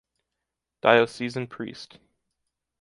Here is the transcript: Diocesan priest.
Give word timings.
Diocesan 0.81 1.45
priest. 1.45 1.99